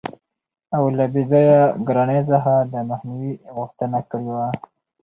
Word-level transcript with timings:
او 0.75 0.83
له 0.97 1.05
بې 1.13 1.23
ځایه 1.31 1.59
ګرانۍ 1.87 2.21
څخه 2.31 2.51
دمخنیوي 2.73 3.33
غوښتنه 3.55 3.99
کړې 4.09 4.27
وه. 4.35 4.47